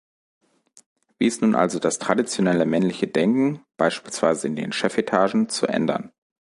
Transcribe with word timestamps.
Wie 1.19 1.27
ist 1.27 1.43
nun 1.43 1.53
also 1.53 1.77
das 1.77 1.99
traditionelle 1.99 2.65
männliche 2.65 3.05
Denken, 3.07 3.63
beispielsweise 3.77 4.47
in 4.47 4.55
den 4.55 4.71
Chefetagen, 4.71 5.47
zu 5.47 5.67
ändern? 5.67 6.11